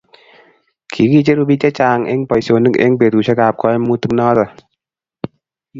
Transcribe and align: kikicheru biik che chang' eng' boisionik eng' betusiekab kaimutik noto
kikicheru 0.93 1.43
biik 1.49 1.61
che 1.63 1.69
chang' 1.77 2.09
eng' 2.11 2.27
boisionik 2.29 2.75
eng' 2.83 2.97
betusiekab 2.99 3.55
kaimutik 3.61 4.13
noto 4.17 4.45